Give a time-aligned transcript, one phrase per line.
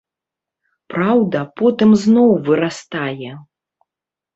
[0.93, 3.35] Праўда, потым зноў вырастае.